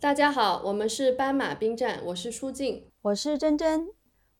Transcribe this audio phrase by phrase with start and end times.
[0.00, 3.86] 大家好，我们是斑马兵站，我是舒静，我是珍珍。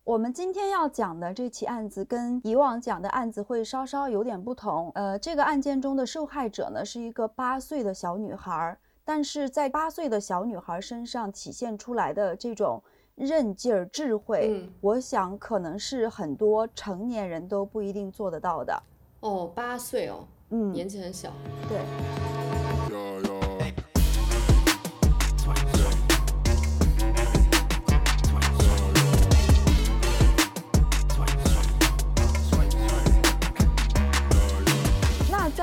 [0.04, 4.91] 我们今天要讲的这起案子跟以往讲的案子会稍稍有点不同。
[4.94, 12.83] 呃，这个案件中的受害者呢是一个八岁的小女孩，但是在八岁的小女孩身上体现出来的这种
[13.15, 18.83] 韧劲儿、智慧，我想可能是很多成年人都不一定做得到的。
[19.21, 21.31] 哦，八岁哦，嗯，年纪很小，
[21.69, 21.81] 对。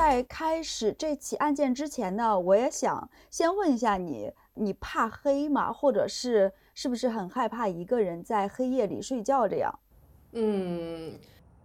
[0.10, 5.70] 在开始这起案件之前呢，我也想先问一下你，你怕黑吗？
[5.74, 9.80] 或者是是不是很害怕一个人在黑夜里睡觉这样？
[10.32, 11.20] 嗯，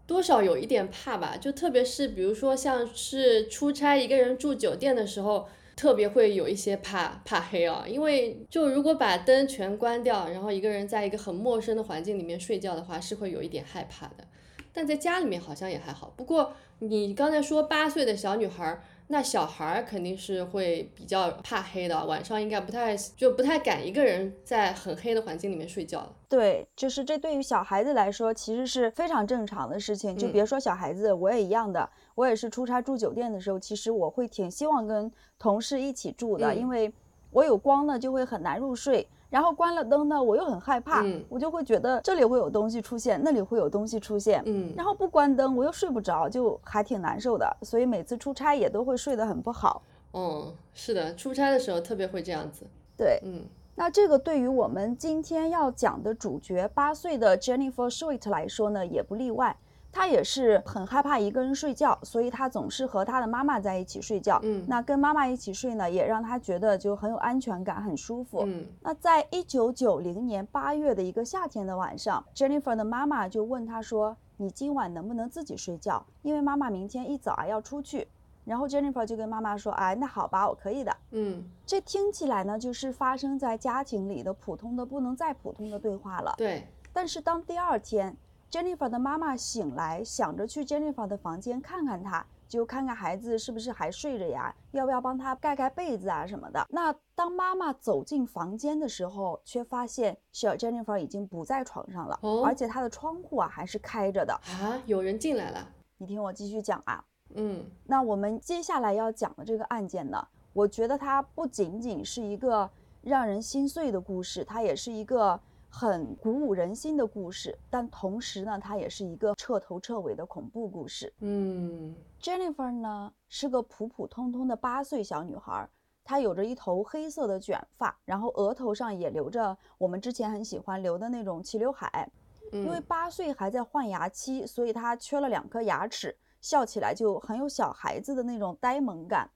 [0.09, 1.37] 多少有一点怕吧。
[1.37, 5.47] 就特别是比如说像是出差一个人住酒店的时候，
[5.77, 7.85] 特别会有一些怕怕黑啊。
[7.87, 14.27] 因为就如果把灯全关掉，然后一个人在一个很陌生的环境里面睡觉的话，是会有一点害怕的。
[14.73, 16.12] 但在家里面好像也还好。
[16.17, 30.17] 不过你刚才说八岁的小女孩，那小孩肯定是会比较怕黑的，晚上应该不太就不太敢一个人在很黑的环境里面睡觉对，就是这对于小孩子来说，其实是非常正常的事情。
[30.17, 31.89] 就别说小孩子，我也一样的。
[32.15, 36.91] 我也是出差住酒店的时候，其实我会挺希望跟同事一起住的，因为
[37.31, 39.06] 我有光呢，就会很难入睡。
[39.33, 44.42] 然后关了灯呢，我又很害怕，我就会觉得这里会有东西出现，那里会有东西出现。
[44.44, 47.56] 嗯，然后不关灯，我又睡不着，就还挺难受的。
[47.62, 49.80] 所以每次出差也都会睡得很不好。
[50.12, 52.66] 嗯，是的，出差的时候特别会这样子。
[52.94, 53.41] 对，嗯，
[53.75, 59.56] 那这个对于我们今天要讲的主角八岁的 Jennifer Sweet 来说呢，也不例外。
[59.93, 64.41] 他也是很害怕一个人睡觉，所以他总是和他的妈妈在一起睡觉。
[64.43, 68.43] 嗯，那跟妈妈一起睡呢，也让他觉得就很有安全感，很舒服。
[68.47, 76.03] 嗯，那在一九九零年八月的一个夏天的晚上，Jennifer 的妈妈就问他说：“你今晚能不能自己睡觉？
[76.22, 78.09] 因为妈妈明天一早啊要出去。”
[78.47, 86.34] 然后 Jennifer 就跟妈妈说：“哎，那好吧，我可以的。”嗯，这听起来呢，就是发生在家庭里的普通的不能再普通的对话了。
[86.39, 88.16] 对，但是当第二天。
[88.53, 96.67] Jennifer 的妈妈醒来，想着去 Jennifer 的房间看看她，就看看孩子是不是还睡着呀，要不要帮他盖盖被子啊什么的。
[96.69, 105.67] 那当妈妈走进房间的时候，却发现小 Jennifer 已经不在床上了，而且她的窗户啊还是开着的啊，有人进来了。
[105.97, 107.03] 你听我继续讲啊，
[107.34, 112.69] 嗯，那我们接下来要讲的这个案件呢，我觉得它不仅仅是一个
[113.01, 115.41] 让人心碎的故事，它也是一个。
[115.75, 121.10] 很鼓舞人心的故事，但同时呢，它也是一个彻头彻尾的恐怖故事。
[121.21, 125.66] 嗯，Jennifer 呢是个普普通通的八岁小女孩，
[126.05, 132.09] 她有着一头黑色的卷发，然后额头上也留着我们之前很喜欢留的那种齐刘海。
[132.53, 139.31] 因为八岁还在换牙期，所以她缺了两颗牙齿，笑起来就很有小孩子的那种呆萌感。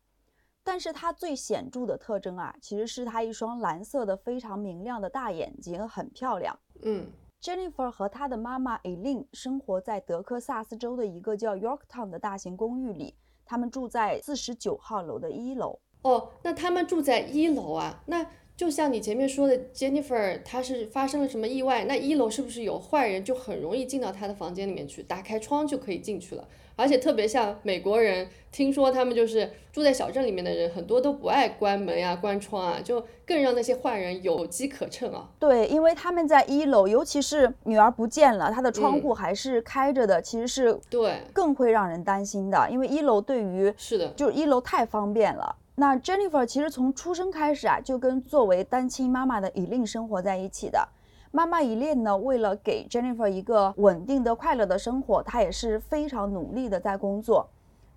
[0.67, 6.59] 但是它最显著的特征啊，其实是它一双蓝色的非常明亮的大眼睛，很漂亮。
[6.83, 7.07] 嗯
[7.41, 15.79] ，Jennifer 和她的妈妈 Eileen 生活在德克萨斯州的一个叫 Yorktown 的大型公寓里，他们住在四十九号楼的一楼。
[16.03, 18.03] 哦，那他们住在一楼啊？
[18.05, 21.85] 那就像你前面说的，Jennifer 她是发生了什么意外？
[21.85, 26.49] 那一楼是不是有坏人，就很容易进到她的房间里面去，打开窗就可以进去了？
[26.75, 35.29] 而且特别像美国人，听说他们就是住在小镇里面的人，很多都不爱关门呀、关窗啊，就更让那些坏人有机可乘啊。
[35.39, 42.69] 对，因为他们在一楼，尤其是女儿不见了，她的窗户还是开着的，其实是对更会让人担心的。
[42.71, 45.57] 因为一楼对于是的，就是一楼太方便了。
[45.79, 50.89] 那 Jennifer 其实从出生开始啊，就跟作为单亲妈妈的 Eileen 生活在一起的。
[51.31, 57.47] 妈妈一恋呢，为了给 Jennifer 一个稳定的、快乐的生活，她也是非常努力的在工作。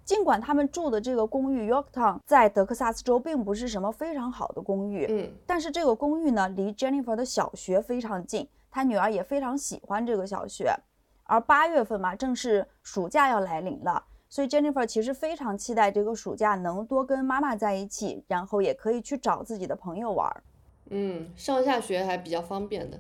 [0.04, 10.76] 尽管他们住的这个公寓 Yorktown 在德克萨斯州并不是什么非常好的公寓，嗯，但是这个公寓呢，离 Jennifer 的小学非常近，她女儿也非常喜欢这个小学。
[11.24, 20.44] 而八月份嘛，正是暑假要来临了，所以 Jennifer 其实非常期待这个暑假能多跟妈妈在一起，然后也可以去找自己的朋友玩。
[20.92, 23.00] 嗯，上下学还比较方便的。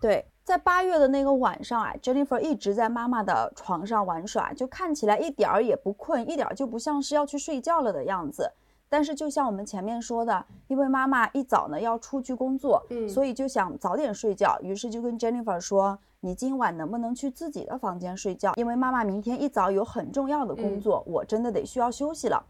[0.00, 8.52] 对，在八月的那个晚上啊，Jennifer 一直在妈妈的床上玩耍，就看起来一点儿也不困，一点儿就不像是要去睡觉了的样子。
[8.90, 18.52] 但是就像我们前面说的，因为妈妈一早呢要出去工作，嗯，所以就想早点睡觉，于是就跟 Jennifer 说：“你今晚能不能去自己的房间睡觉？
[18.56, 22.44] 因为妈妈明天一早有很重要的工作，我真的得需要休息了。”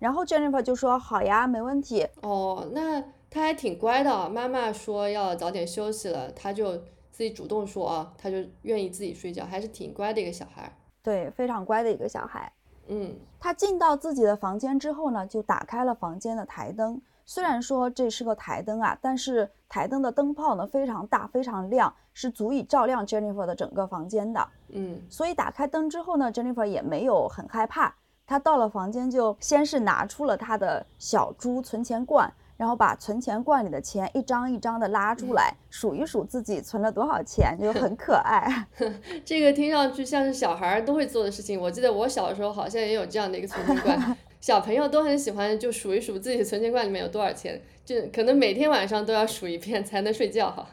[0.00, 3.00] 然后 Jennifer 就说：“好呀，没问题。”哦，那
[3.30, 6.76] 他还挺乖的，妈妈说要早点休息了，他就
[7.12, 10.76] 自己主动说啊，他就愿意自己睡觉，还是挺乖的一个小孩。
[11.00, 12.52] 对，非常乖的一个小孩。
[12.88, 17.00] 嗯，他进到自己的房间之后呢，就打开了房间的台灯。
[17.24, 24.48] 虽然说这是个台灯啊，但是台灯的灯泡呢非常大，非常亮，是足以照亮 Jennifer 的整个房间的。
[24.68, 27.94] 嗯，所以打开灯之后呢，Jennifer 也没有很害怕。
[28.24, 32.32] 他到了房间就先是拿出了他的小猪存钱罐。
[32.56, 38.66] 然后把存钱罐里的钱一张一张的拉出来，数一数自己存了多少钱，就很可 爱。
[39.24, 41.60] 这个听上去像是小孩都会做的事情。
[41.60, 50.66] 我记得我小时候好像也有这样的一个存钱罐， 小朋友都很喜欢，就数一数自己存钱罐里面有多少钱，就可能每天晚上都要数一遍才能睡觉哈。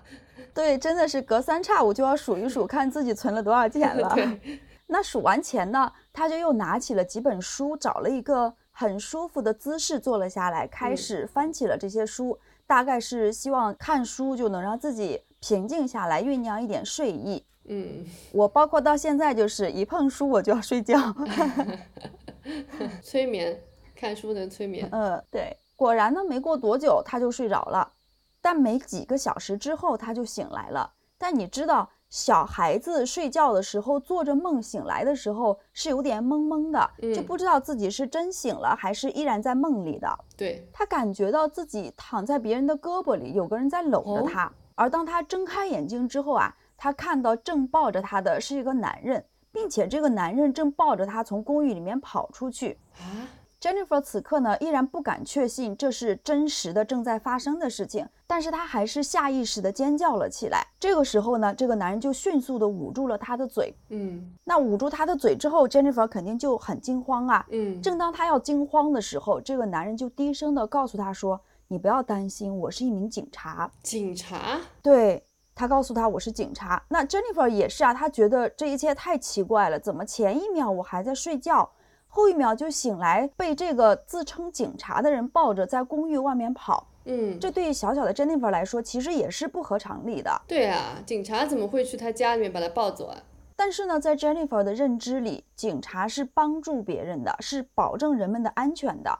[0.53, 4.15] 对，真的是隔三差五就要数一数，看自己存了多少钱了。
[4.87, 8.53] 那数完钱呢，他就又拿起了几本书，找了一个。
[8.73, 17.45] 很舒服的姿势坐了下来，开始翻起了这些书，大概是希望看书就能让自己平静下来，酝酿一点睡意。
[17.65, 18.03] 嗯，
[18.33, 20.99] 我包括到现在就是一碰书我就要睡觉
[23.01, 23.57] 催眠，
[23.95, 24.89] 看书能催眠。
[24.91, 27.93] 嗯，对，果然呢，没过多久他就睡着了，
[28.41, 30.91] 但没几个小时之后他就醒来了。
[31.17, 31.89] 但你知道？
[32.13, 40.07] 小孩子睡觉的时候做着梦，醒来的时候是有点懵懵的，就不知道自己是真醒了还是依然在梦里的。
[40.37, 44.51] 对他感觉到自己躺在别人的胳膊里，有个人在搂着他。
[44.75, 53.25] 而当他睁开眼睛之后啊，他看到正抱着他的是一个男人，并且这个男人正抱着他从公寓里面跑出去啊。
[53.63, 60.67] Jennifer 此刻呢，依然不敢确信这是真实的正在发生的事情，但是她还是下意识的尖叫了起来。
[60.77, 63.73] 这个时候呢，这个男人就迅速的捂住了她的嘴。
[63.87, 67.45] 嗯，那捂住她的嘴之后，Jennifer 肯定就很惊慌啊。
[67.51, 71.39] 嗯，正当她要惊慌的时候，这个男人就低声的告诉她说
[71.69, 74.59] ：“你不要担心，我是一名警察。”警察？
[74.81, 75.25] 对，
[75.55, 76.83] 他告诉他我是警察。
[76.89, 81.71] 那 Jennifer 也是啊，她觉得这一切太奇怪了，怎么前一秒我还在睡觉？
[82.15, 86.87] 后一秒就醒来，被这个自称警察的人抱着在公寓外面跑。
[87.05, 90.41] 嗯，这对于小小的 Jennifer 来说，其实也是不合常理的。
[90.47, 93.17] 对啊，警察怎么会去他家里面把他抱走啊？
[93.55, 99.17] 但是呢，在 Jennifer 的认知里，警察是帮助别人的，是保证人们的安全的，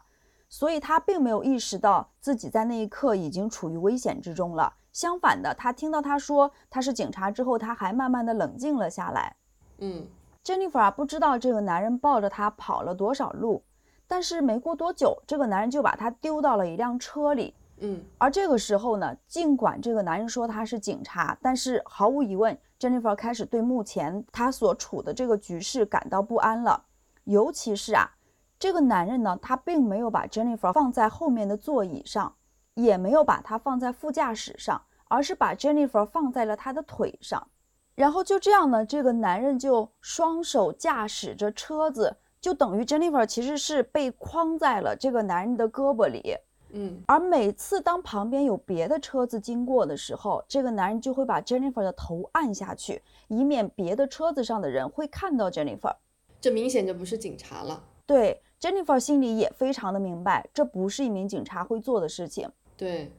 [0.48, 4.72] 所以他并没有意识到自己在那一刻已经处于危险之中了。
[4.92, 9.36] 相反的，他听到他说他是警察之后，他还慢慢的冷静了下来。
[9.80, 10.06] 嗯。
[10.44, 13.64] Jennifer 啊，不知道这个男人抱着她跑了多少路，
[14.08, 17.54] 但是没过多久，这个男人就把她丢到了一辆车里。
[17.78, 26.86] 嗯，而这个时候呢，尽管这个男人说他是警察，但是毫无疑问，Jennifer 开始对目前他所处的这个局势感到不安了。
[27.24, 28.12] 尤其是啊，
[28.60, 32.36] 这个男人呢，他并没有把 Jennifer 放在后面的座椅上，
[32.76, 37.48] 也没有把她放在副驾驶上，而是把 Jennifer 放在了他的腿上。
[37.96, 46.36] 然后就这样呢，这个男人就双手驾驶着车子，就等于 Jennifer 其实是被框在了这个男人的胳膊里。
[46.76, 55.96] 嗯，而每次当旁边有别的车子经过的时候，这个男人就会把 Jennifer 的头按下去，以免别的车子上的人会看到 Jennifer。
[56.42, 57.84] 这明显就不是警察了。
[58.08, 62.50] 对，Jennifer 心里也非常的明白，这不是一名警察会做的事情。
[62.76, 63.12] 对，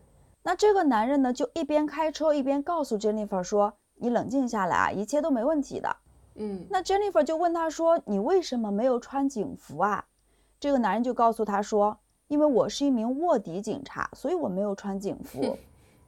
[0.43, 3.73] 那这个男人呢，就一边开车一边告诉 Jennifer 说。
[3.97, 5.97] 你冷静下来啊，一切都没问题的。
[6.35, 10.05] 嗯，那 Jennifer 就问他说：“你为什么没有穿警服啊？”
[10.59, 11.97] 这个男人就告诉他说
[12.27, 15.57] ：“因为我是一名卧底警察，所以我没有穿警服。”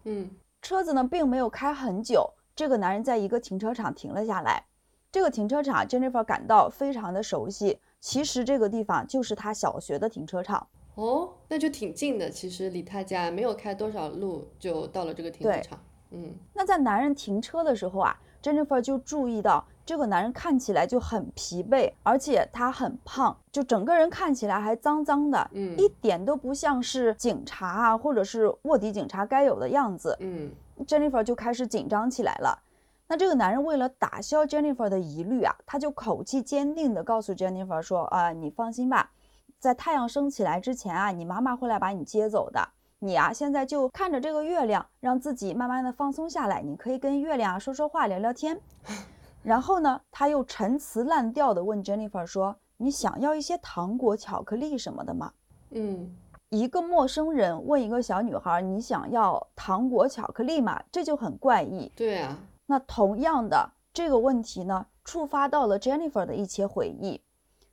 [0.05, 4.65] 嗯，车子呢并没有开很久，这个男人在一个停车场停了下来。
[5.13, 10.67] 这个停车场 Jennifer 感到非常的熟悉，其实这个地方就是他小学的停车场。
[10.97, 15.79] 哦，那就挺近的，其实离他家没有开多少路就到了这个停车场。
[16.17, 30.17] 嗯，那在男人停车的时候啊，Jennifer 就注意到这个男人看起来就很疲惫，而且他很胖，就整个人看起来还脏脏的，嗯，一点都不像是警察啊，或者是卧底警察该有的样子。
[30.21, 30.51] 嗯
[30.87, 32.63] ，Jennifer 就开始紧张起来了。
[33.09, 39.13] 那这个男人为了打消 Jennifer 的疑虑啊，他就口气坚定地告诉 Jennifer 说：“啊，你放心吧，
[39.61, 46.63] 在太阳升起来之前啊，你妈妈会来把你接走的。”你啊，现在就看着这个月亮，让自己慢慢的放松下来。
[46.63, 48.59] 你可以跟月亮说说话，聊聊天。
[49.45, 55.31] 然后呢，他又陈词滥调的问 Jennifer 说：“你想要一些糖果、巧克力什么的吗？”
[55.71, 56.17] 嗯，
[56.49, 61.93] 一个陌生人问一个小女孩：“你想要糖果、巧克力吗？”这就很怪异。
[61.95, 62.39] 对啊。
[62.65, 67.21] 那同样的这个问题呢，触发到了 Jennifer 的一些回忆。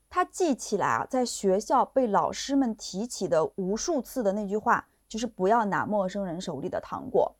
[0.09, 4.85] 她记起来啊，在学校被老师们提起的无数次的那句话。
[5.13, 7.31] 就是不要拿陌生人手里的糖果。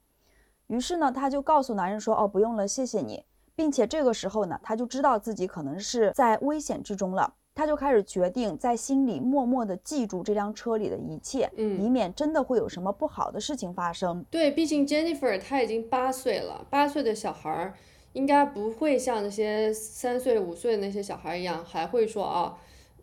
[0.67, 3.25] 于是呢，他就告诉男人说：“哦，不用了，谢谢你。”
[3.55, 14.23] 并且这个时候呢，他就知道自己可能是在危险之中了，他就开始决定在心里默默地记住这辆车里的一切，嗯，以免真的会有什么不好的事情发生。
[14.29, 17.73] 对，毕竟 Jennifer 她已经八岁了，八岁的小孩儿
[18.13, 22.55] 应该不会像那些三岁五岁的那些小孩一样，还会说啊，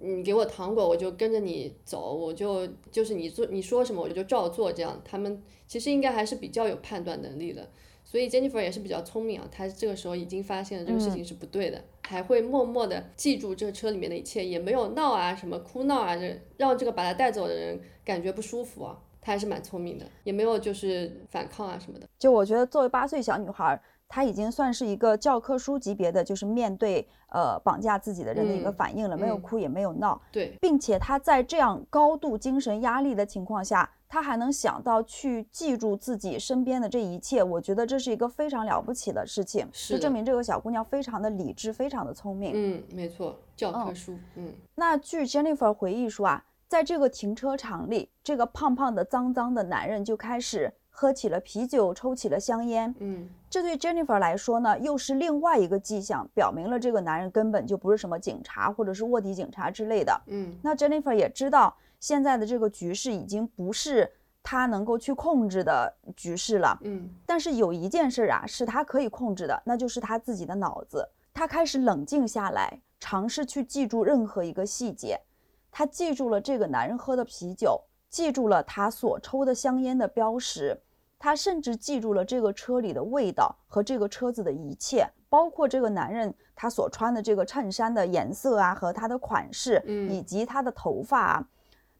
[0.02, 5.00] 你给我糖果我就跟着你走，我就就是你做你说什么我就照做这样。
[5.04, 7.68] 他们其实应该还是比较有判断能力的。
[8.02, 22.08] 所以 Jennifer 也是比较聪明啊，她这个时候已经发现了这个事情是不对的，还会默默的记住这个车里面的一切，也没有闹啊，什么哭闹啊，这让这个把她带走的人感觉不舒服啊，她还是蛮聪明的，也没有就是反抗啊什么的。
[22.18, 23.80] 就我觉得作为八岁小女孩。
[24.10, 42.50] 他已经算是一个教科书级别的，就是面对呃绑架自己的人的一个反应了，没有哭也没有闹，对，并且他在这样高度精神压力的情况下，他还能想到去记住自己身边的这一切，我觉得这是一个非常了不起的事情，是证明这个小姑娘非常的理智，非常的聪明。
[42.52, 44.18] 嗯，没错，教科书。
[44.34, 50.74] 嗯，那据 Jennifer 回忆说啊，在这个停车场里，这个胖胖的、脏脏的男人就开始。
[50.90, 52.94] 喝起了啤酒，抽起了香烟。
[52.98, 60.20] 嗯，这对 Jennifer 来说呢，又是另外一个迹象，表明了这个男人根本就不是什么警察或者是卧底警察之类的。
[60.26, 66.78] 嗯，那 Jennifer 也知道，现在的这个局势已经不是他能够去控制的局势了。
[66.82, 71.08] 嗯，但是有一件事啊，是他可以控制的，那就是他自己的脑子。
[71.32, 75.18] 他开始冷静下来，尝试去记住任何一个细节。
[75.70, 77.80] 他记住了这个男人喝的啤酒，
[78.10, 80.78] 记住了他所抽的香烟的标识。
[81.22, 91.48] 他甚至记住了这个车里的味道和这个车子的一切，包括这个男人他所穿的这个衬衫的颜色啊，和他的款式，嗯，以及他的头发啊。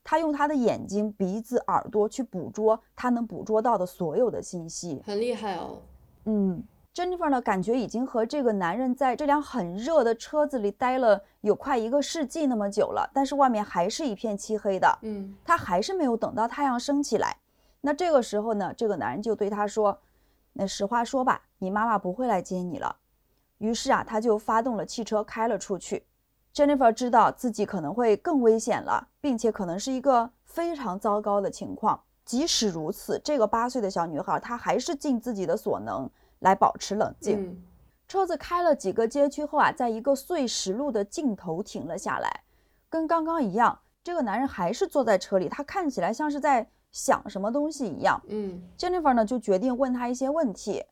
[0.02, 5.82] 他用他的眼睛、鼻子、耳朵去捕捉他能捕捉到的所有的信息，很厉害哦。
[6.24, 14.98] 嗯，Jennifer 呢，感觉已经和这个男人在这辆很热的车子里待了有快一个世纪那么久了，但是外面还是一片漆黑的。
[15.02, 17.36] 嗯，他还是没有等到太阳升起来。
[17.80, 19.98] 那这个时候呢，这个男人就对他说
[20.52, 22.96] ：“那实话说吧，你妈妈不会来接你了。”
[23.58, 26.04] 于是啊，他就发动了汽车开了出去。
[26.52, 32.02] Jennifer 知道自己可能会更危险了，并且可能是一个非常糟糕的情况。
[32.24, 37.62] 即使如此，这个八岁的小女孩她还是尽自己的所能来保持冷静。
[38.06, 42.42] 车子开了几个街区后啊，在一个碎石路的尽头停了下来，
[42.90, 46.68] 跟刚刚一样，这个男人还是坐在车里，他看起来像是在。
[46.92, 50.82] 想什么东西一样，嗯，Jennifer 呢就决定问他一些问题。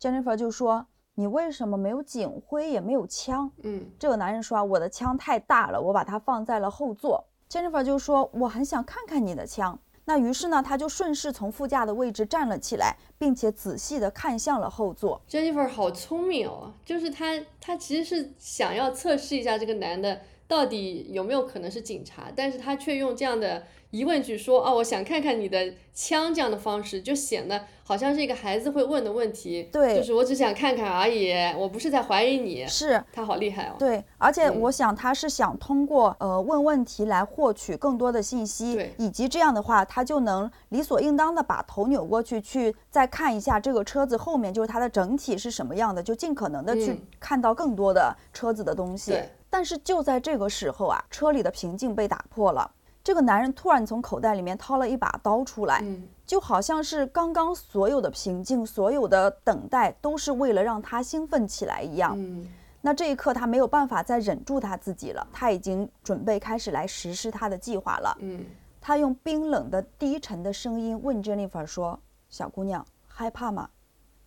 [0.00, 0.84] Jennifer 就说
[1.14, 7.24] ：“你为什么没有警徽也没有枪？”嗯，这个男人说：“我的枪太大了，我把它放在了后座。
[7.48, 15.20] ”Jennifer 就说：“我很想看看你的枪。”那于是呢，他就顺势从副驾的位置站了起来，并且仔细地看向了后座。
[15.28, 23.64] Jennifer 好聪明哦，就是他，他其实是想要测试一下这个男的到底有没有可能是警察，但是他却用这样的。
[23.94, 29.68] 疑问句说哦，我想看看你的枪，这样的方式就显得好像是一个孩子会问的问题。
[29.70, 32.66] 对，就是我只想看看而已，我不是在怀疑你。
[32.66, 33.76] 是，他好厉害哦。
[33.78, 49.12] 对，而且我想他是想通过呃问问题来获取更多的信息，对，以及这样的话，他就能理所应当的把头扭过去，去再看一下这个车子后面就是它的整体是什么样的，就尽可能的去看到更多的车子的东西。
[49.12, 49.28] 对。
[49.48, 52.68] 但是就在这个时候啊，车里的平静被打破了。
[53.04, 55.84] 这个男人突然从口袋里面掏了一把刀出来，
[56.24, 62.18] 就好像是刚刚所有的平静、所有的等待都是为了让他兴奋起来一样。
[62.80, 68.16] 那这一刻他没有办法再忍住他自己了，他已经准备开始来实施他的计划了。
[68.80, 73.68] 他用冰冷的、低沉的声音问 Jennifer 说：“小姑娘，害怕吗？”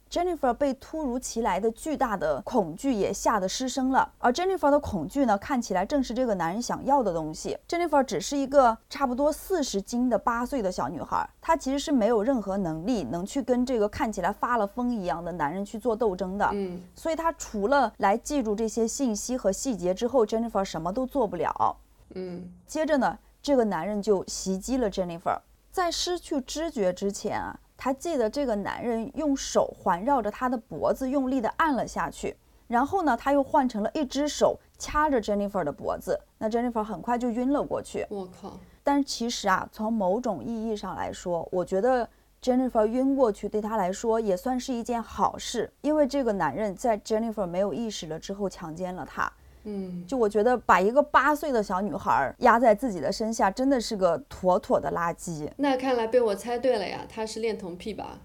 [0.09, 7.57] Jennifer 被突如其来的巨大的恐惧也吓得失声了，而 Jennifer 的恐惧呢，看起来正是这个男人想要的东西。
[7.67, 16.49] Jennifer 只是一个差不多四十斤的八岁的小女孩，她其实是没有任何能力能去跟这个看起来发了疯一样的男人去做斗争的。
[16.53, 21.75] 嗯，所以她除了来记住这些信息和细节之后，Jennifer 什么都做不了。
[22.15, 25.39] 嗯，接着呢，这个男人就袭击了 Jennifer，
[25.71, 27.59] 在失去知觉之前啊。
[27.77, 32.35] 他记得这个男人用手环绕着他的脖子，用力地按了下去。
[32.67, 36.19] 然后呢，他又换成了一只手掐着 Jennifer 的脖子。
[36.37, 38.05] 那 Jennifer 很快就晕了过去。
[38.09, 38.59] 我靠！
[38.83, 42.09] 但其实啊，从某种意义上来说，我觉得
[42.41, 49.31] Jennifer 晕过去对他来说也算是一件好事，因为这个男人在 Jennifer 没有意识了之后强奸了他。
[49.69, 55.49] 嗯，就我觉得把一个八岁的小女孩压在自己的身下，真的是个妥妥的垃圾。
[55.57, 58.19] 那看来被我猜对了呀，她是恋童癖吧？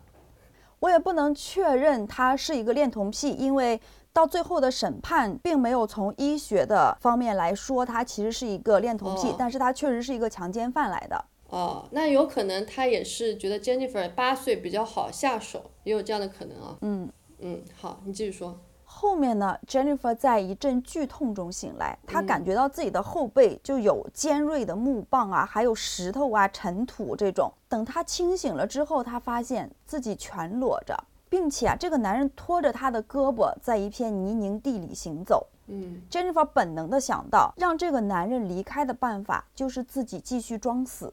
[0.78, 3.80] 我也不能确认她是一个恋童癖，因为
[4.12, 11.25] 到最后的审判并没有从医学的方面来说她其实是一个恋童癖，但是她确实是一个强奸犯来的。
[11.49, 16.78] 哦，那有可能他也是觉得 Jennifer 八岁比较好下手，也有这样的可能啊。
[16.80, 18.58] 嗯嗯，好，你继续说。
[19.02, 27.52] 后面呢，Jennifer 在一阵剧痛中醒来，她感觉到自己的后背就有尖锐的木棒啊，还有石头啊、尘土这种。
[27.68, 30.97] 等她清醒了之后，她发现自己全裸着，
[31.28, 35.44] 并且啊，这个男人拖着她的胳膊在一片泥泞地里行走。
[35.66, 41.12] 嗯，Jennifer 本能的想到，让这个男人离开的办法就是自己继续装死，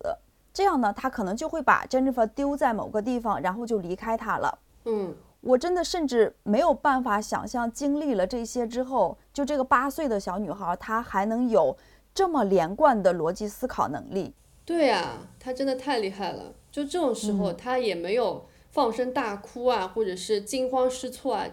[0.53, 4.60] 这样呢，他可能就会把 Jennifer 丢在某个地方，然后就离开他了。
[4.86, 5.15] 嗯。
[5.41, 11.77] 我真的甚至没有办法想象，经历了这些之后，就这个八岁的小女孩，她还能有
[12.13, 14.34] 这么连贯的逻辑思考能力。
[14.65, 16.53] 对呀，她真的太厉害了。
[16.72, 21.48] 就这种时候，她也没有放声大哭啊，或者是惊慌失措啊，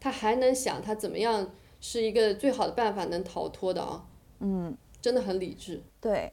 [0.00, 1.50] 她还能想她怎么样
[1.80, 4.06] 是一个最好的办法能逃脱的啊。
[4.40, 5.82] 嗯，真的很理智。
[6.00, 6.32] 对。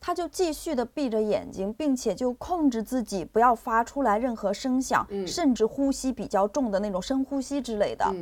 [0.00, 8.14] 他就继续的闭着眼睛，并且就控制自己不要发出来任何声响，甚至呼吸比较重的那种深呼吸之类的。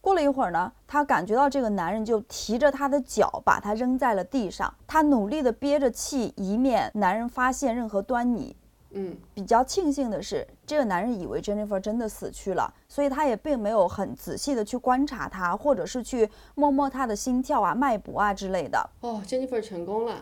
[0.00, 4.72] 过了一会儿呢，他感觉到这个男人就提着他的脚，把他扔在了地上。
[4.86, 8.56] 他努力的憋着气，以免男人发现任何端倪。
[8.90, 18.90] 嗯，比较庆幸的是，这个男人以为 Jennifer 真的死去了，所以他也并没有很仔细的去观察他，或者是去摸摸他的心跳啊、脉搏啊之类的。
[19.00, 20.16] 哦，Jennifer 成功了。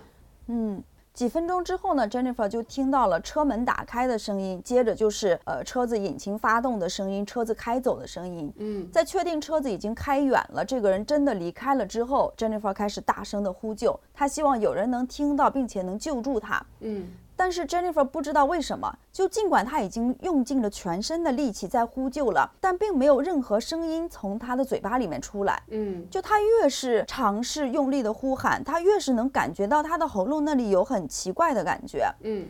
[0.47, 0.83] 嗯。
[1.21, 8.51] 几分钟之后呢，Jennifer 就听到了车门打开的声音，接着就是呃车子引擎发动的声音，车子开走的声音。
[8.57, 16.65] 嗯，在确定车子已经开远了，这个人真的离开了之后，Jennifer 开始大声的呼救，她希望有人能听到，并且能救助她。
[16.79, 17.07] 嗯。
[17.41, 25.63] 但是 Jennifer 不知道为什么，就尽管她已经用尽了全身的力气在呼救了，但并没有任何声音从她的嘴巴里面出来。
[25.69, 32.15] 嗯，就她越是尝试用力的呼喊，她越是能感觉到她的喉咙那里有很奇怪的感觉。
[32.21, 32.47] 嗯，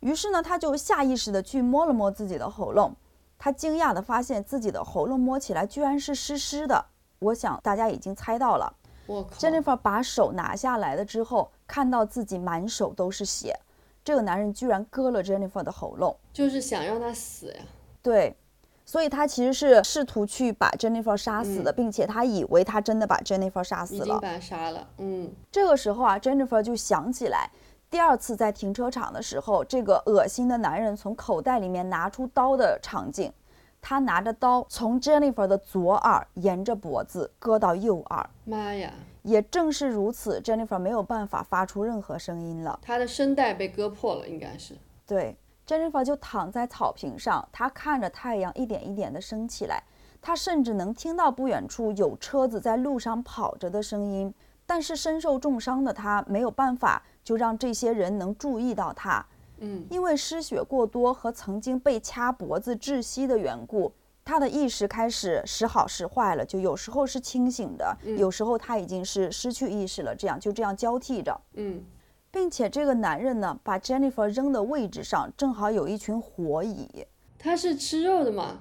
[0.00, 2.92] 于是呢，她就下意识的去摸了摸自己的喉咙，
[3.38, 6.84] 她惊讶的发现自己的喉咙摸起来居然是湿湿的。
[7.20, 8.74] 我想大家已经猜到了。
[9.06, 13.56] 我靠！Jennifer 把手拿下来了之后，看到自己满手都是血。
[14.04, 17.60] 这个男人居然割了 Jennifer 的喉咙，就是想让她死呀。
[18.02, 18.36] 对，
[18.84, 24.86] 所以他其实是试图去把 Jennifer 杀死的，并且他以为他真的把 Jennifer 杀死了，已经把他杀了。
[24.98, 27.50] 嗯，这个时候啊，Jennifer 就想起来，
[27.90, 33.32] 第二次在停车场的时候，这个恶心的男人从口袋里面拿出刀的场景。
[33.80, 38.30] 他拿着刀从 Jennifer 的左耳沿着脖子割到右耳。
[38.44, 38.90] 妈呀！
[39.24, 42.78] 也正是如此，Jennifer 没有办法发出任何声音了。
[42.82, 44.74] 她的声带被割破了，应该是。
[45.06, 45.34] 对
[45.66, 49.82] ，Jennifer 就躺在草坪上，她看着太阳一点一点的升起来，
[50.20, 54.32] 她甚至能听到不远处有车子在路上跑着的声音。
[54.66, 59.24] 但是身受重伤的她没有办法就让这些人能注意到她。
[59.58, 63.90] 嗯，因为失血过多和曾经被掐脖子窒息的缘故，
[64.24, 71.38] 他的意识开始时好时坏了，就有时候是清醒的，有时候他已经是失去意识了，这样就这样交替着。
[71.54, 71.84] 嗯，
[72.30, 77.06] 并且这个男人呢，把 Jennifer 扔的位置上正好有一群火蚁。
[77.38, 78.58] 他是吃肉的吗？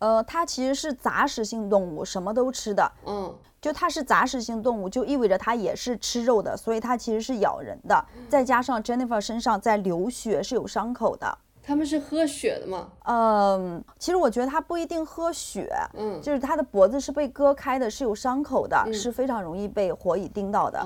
[0.00, 2.92] 呃，它其实是杂食性动物，什么都吃的。
[3.06, 3.34] 嗯。
[3.60, 8.06] 就它是杂食性动物，就意味着它也是吃肉的，所以它其实是咬人的。
[8.28, 11.38] 再加上 Jennifer 身上在流血，是有伤口的。
[11.68, 12.88] 他们是喝血的吗？
[13.04, 20.82] 嗯，其实我觉得他不一定喝血，嗯，就是他的脖子是被割开的，是有伤口的，是非常容易被火蚁叮到的。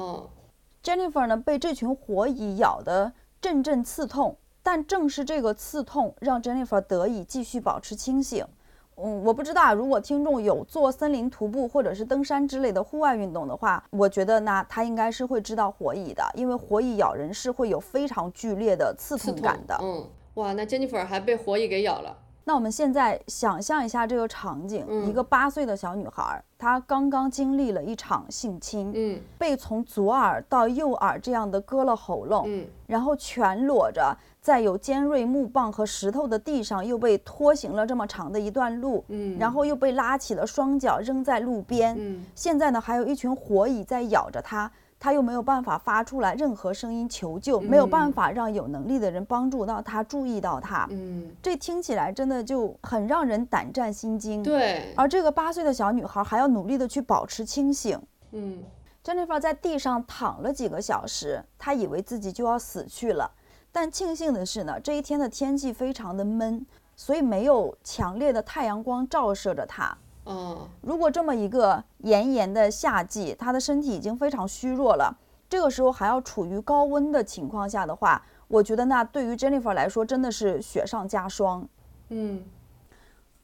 [0.83, 8.45] Jennifer 呢，被这群火蚁咬得阵阵刺痛，但正是这个刺痛让 Jennifer 得以继续保持清醒。
[8.97, 19.79] 嗯，我不知道，如果听众有做森林徒步或者是登山之类的户外运动的话，我觉得呢他应该是会知道火蚁的，因为火蚁咬人是会有非常剧烈的刺痛感的。
[19.81, 22.16] 嗯，哇，那 Jennifer 还被火蚁给咬了。
[22.45, 34.16] 那我们现在想象一下这个场景：一个八岁的小女孩，她刚刚经历了一场性侵，嗯，被从左耳到右耳这样的割了喉咙，嗯，然后全裸着。
[34.40, 44.68] 在有尖锐木棒和石头的地上，又被拖行了这么长的一段路，嗯，然后又被拉起了双脚扔在路边，嗯，现在呢还有一群火蚁在咬着它，
[45.03, 58.62] 它又没有办法发出来任何声音求救，没有办法让有能力的人帮助到他，注意到他，嗯，这听起来真的就很让人胆战心惊，对，而这个八岁的小女孩还要努力的去保持清醒，嗯。
[59.05, 63.29] Jennifer 在地上躺了几个小时，她以为自己就要死去了。
[63.73, 69.99] 但庆幸的是呢，这一天的天气非常的闷，所以没有强烈的太阳光照射着她。
[70.24, 75.16] 哦，如果这么一个炎炎的夏季，他的身体已经非常虚弱了，
[75.48, 81.68] 这个时候还要处于高温的情况下的话，我觉得那对于 Jennifer 来说真的是雪上加霜。
[82.11, 82.44] 嗯，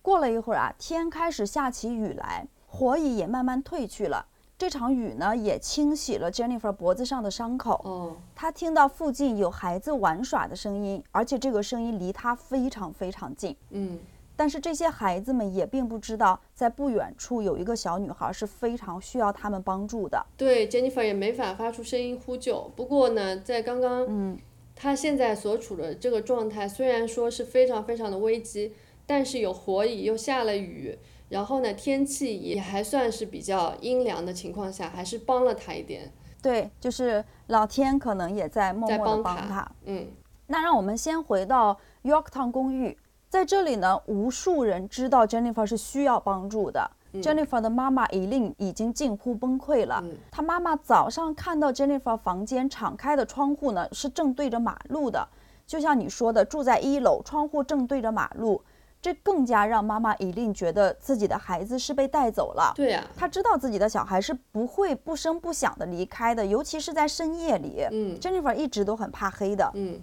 [0.03, 4.27] 过了一会儿啊，天开始下起雨来，火蚁也慢慢退去了。
[4.57, 7.81] 这场雨呢，也清洗了 Jennifer 脖子上的伤口。
[7.85, 13.57] 哦，她听到附近有孩子玩耍的声音，而且这个声音离她非常非常近。
[13.71, 13.99] 嗯，
[14.39, 20.25] 但是这些孩子们也并不知道，在不远处有一个小女孩是非常需要他们帮助的。
[20.37, 22.71] 对，Jennifer 也没法发出声音呼救。
[22.77, 24.39] 不过呢，在刚刚，嗯，
[24.77, 28.73] 她现在所处的这个状态，虽然说是非常非常的危机，
[29.05, 30.97] 但是有火蚁，又下了雨。
[31.31, 36.13] 然后呢，天气也还算是比较阴凉的情况下，还是帮了她一点。
[36.41, 39.69] 对，就是老天可能也在默默的帮她。
[39.87, 40.07] 嗯，
[40.47, 42.97] 那让我们先回到 Yorktown 公寓，
[43.29, 46.91] 在这里呢，无数人知道 Jennifer 是需要帮助的。
[47.15, 50.03] Jennifer 的妈妈 Eileen 已经近乎崩溃了。
[50.31, 55.27] 她妈妈早上看到 Jennifer 房间敞开的窗户呢，是正对着马路的，
[55.67, 58.63] 就像你说的，住在一楼，窗户正对着马路。
[59.01, 62.73] 这更加让妈妈伊琳觉得自己的孩子是被带走了。
[62.75, 67.87] 对呀，她知道自己的小孩是不会不声不响的离开的，尤其是在深夜里。
[67.93, 69.71] 嗯，Jennifer 一直都很怕黑的。
[69.75, 70.01] 嗯，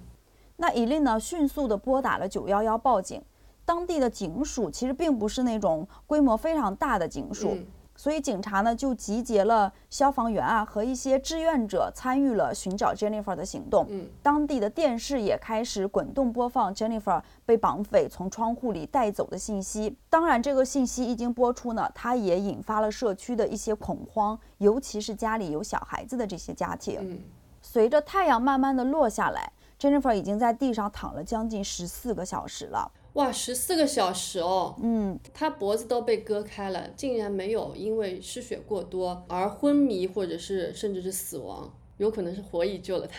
[0.57, 3.21] 那伊琳呢，迅速的拨打了九幺幺报警。
[3.65, 7.57] 当地的警署其实并不是那种规模非常大的警署。
[7.97, 13.85] 所以警察呢就集结了消防员啊和一些志愿者参与了寻找 Jennifer 的行动。
[13.89, 19.95] 嗯，当地的电视也开始滚动播放 Jennifer 被绑匪从窗户里带走的信息。
[20.09, 26.97] 当然，这个信息一经播出呢，它也引发了社区的一些恐慌，尤其是家里有小孩子的这些家庭。
[26.99, 27.19] 嗯，
[27.61, 29.49] 随着太阳慢慢的落下来
[29.85, 32.91] ，Jennifer 已经在地上躺了将近十四个小时了。
[33.13, 43.15] 哇，十四个小时哦，嗯，他脖子都被割开了，竟然没有因为失血过多而昏迷或者是甚至是死亡，有可能是火蚁救了他。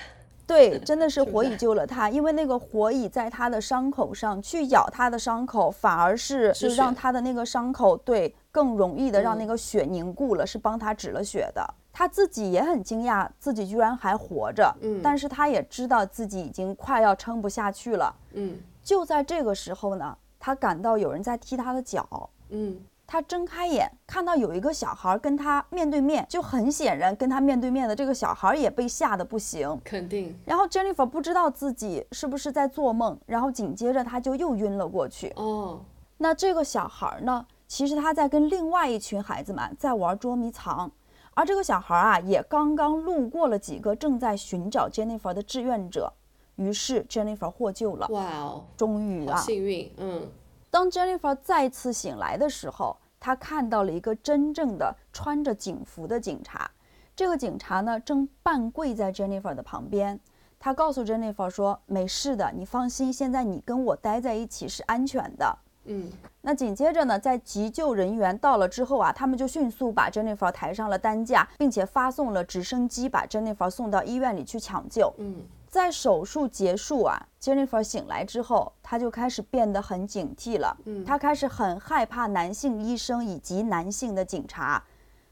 [0.47, 11.75] 对， 真的是火蚁救了他，因为那个火蚁在他的伤口上去咬他的伤口，反而是就让他的那个伤口对更容易的让那个血凝固了，是帮他止了血的。
[11.99, 18.61] 他自己也很惊讶，自己居然还活着，嗯，但是他也知道自己已经快要撑不下去了，嗯。
[18.83, 22.29] 就在这个时候呢，他感到有人在踢他的脚。
[22.51, 29.81] 嗯，他睁开眼，看到有一个小孩跟他面对面，就很显然跟他面对面的这个小孩也被吓得不行。
[29.83, 30.39] 肯定。
[30.45, 35.33] 然后 Jennifer 不知道自己是不是在做梦，然后紧接着他就又晕了过去。
[35.37, 35.81] 哦，
[36.19, 37.47] 那这个小孩呢？
[37.67, 40.89] 其实他在跟另外一群孩子们在玩捉迷藏，
[41.37, 46.11] 而这个小孩啊，也刚刚路过了几个正在寻找 Jennifer 的志愿者。
[46.55, 48.07] 于是 Jennifer 获救了。
[48.09, 49.93] 哇哦，终于啊，幸运。
[49.99, 50.27] 嗯，
[50.71, 56.71] 当 Jennifer 再次醒来的时候，她看到了一个真正的穿着警服的警察。
[57.15, 60.19] 这个警察呢，正半跪在 Jennifer 的旁边。
[60.59, 66.11] 他告诉 Jennifer 说：“没事的，你放心，现在你跟我待在一起是安全的。”嗯，
[66.43, 75.13] 那紧接着呢，在急救人员到了之后啊，他们就迅速把 Jennifer 抬上了担架，并且发送了直升机把 Jennifer 送到医院里去抢救。
[75.19, 75.43] 嗯。
[75.69, 80.75] 在手术结束啊，Jennifer 醒来之后，她就开始变得很警惕了。
[80.87, 84.83] 嗯，她开始很害怕男性医生以及男性的警察，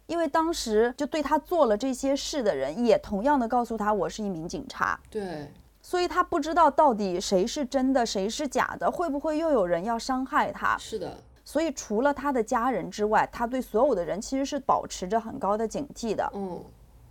[0.06, 5.00] 因为当时就对她做了这些事的人，也同样的告诉她我是一名警察。
[5.08, 5.50] 对，
[5.84, 10.78] 所以他不知道到底谁是真的，谁是假的，会不会又有人要伤害他？
[10.78, 11.14] 是的。
[11.44, 16.26] 所以除了他的家人之外，他对所有的人其实是保持着很高的警惕的。
[16.34, 16.58] 嗯。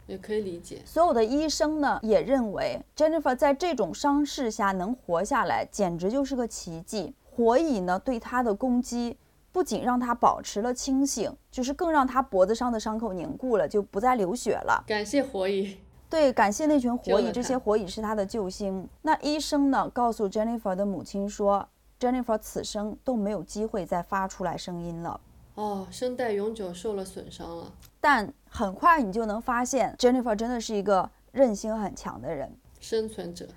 [0.07, 7.13] 也可以理解，所有的医生呢也认为 Jennifer 在这种伤势下能活下来，简直就是个奇迹。
[7.23, 9.15] 火蚁呢对他的攻击，
[9.51, 14.83] 不仅让他保持了清醒，就是更让他脖子上的伤口凝固了，就不再流血了。
[14.85, 15.77] 感谢火蚁，
[16.13, 18.87] 对，感谢那群火蚁，这些火蚁是他的救星。
[19.01, 21.67] 那医生呢告诉 Jennifer 的母亲说
[21.99, 25.19] ，Jennifer 此生都没有机会再发出来声音了。
[25.55, 27.73] 哦，声带永久受了损伤了。
[27.99, 33.47] 但很快你就能发现，Jennifer 真的是一个韧性很强的人，生存者。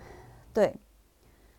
[0.54, 0.74] 对，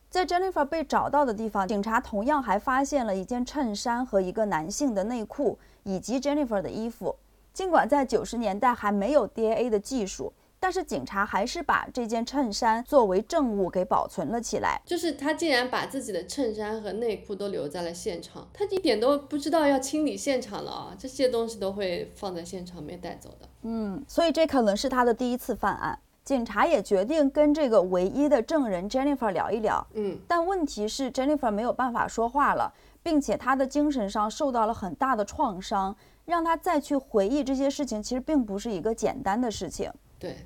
[0.09, 7.15] 在 Jennifer 被找到的地方，警察同样还发现了一件衬衫和一个男性的内裤，以及 Jennifer 的衣服。
[7.53, 14.81] 尽管在九十年代还没有 DNA 的技术，但是警察还是把这件衬衫作为证物给保存了起来。
[14.85, 20.95] 就是他竟然把自己的衬衫和内裤都留在了现场，他一点都不知道要清理现场了啊！
[20.97, 23.47] 这些东西都会放在现场没带走的。
[23.61, 25.97] 嗯，所以这可能是他的第一次犯案。
[26.23, 29.85] 警察也决定跟这个唯一的证人 Jennifer 聊一聊。
[29.93, 35.95] 嗯，但问题是 Jennifer 没有办法说话了，并且他的精神上受到了很大的创伤。
[36.25, 39.89] 让他再去回忆这些事情，其实并不是一个简单的事情。
[40.19, 40.45] 对，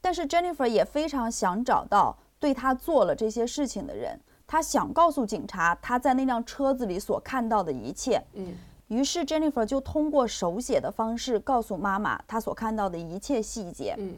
[0.00, 8.22] 但是 Jennifer 也非常想找到对他做了这些事情的人，他想告诉警察他在那辆车子里所看到的一切。
[8.34, 8.54] 嗯，
[8.88, 13.94] 于是 Jennifer 就通过手写的方式告诉妈妈他所看到的一切细节。
[13.98, 14.14] 嗯。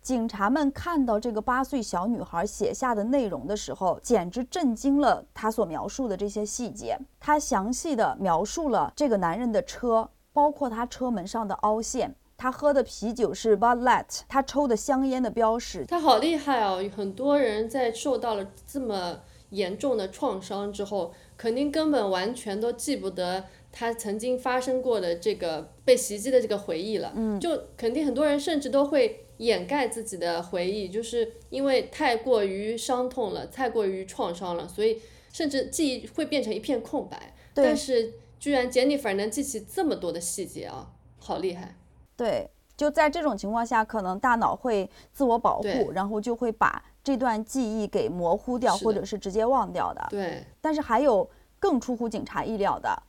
[0.00, 5.24] 警察们看到这个八岁小女孩写下的内容的时候，简直震惊了。
[5.32, 15.84] 她所描述的这些细节，她详细的描述了这个男人的车，包括他车门上的凹陷，他喝的啤酒是 Bud Light，他抽的香烟的标识。
[15.86, 16.84] 他好厉害哦！
[16.96, 27.12] 很多人在受到了这么严重的创伤之后，肯定根本完全都记不得他曾经发生过的这个被袭击的这个回忆了。
[27.14, 29.20] 嗯，就肯定很多人甚至都会。
[29.38, 35.00] 掩盖自己的回忆，就是因为太过于伤痛了，太过于创伤了，所以
[35.32, 37.34] 甚至记忆会变成一片空白。
[37.52, 41.74] 但是居然 Jennifer 能记起这么多的细节啊，好厉害！
[42.16, 50.06] 对，就在这种情况下，可能大脑会自我保护，然后就会把这段记忆给模糊掉，或者是直接忘掉的。
[50.10, 50.44] 对。
[50.60, 53.02] 但是还有更出乎警察意料的。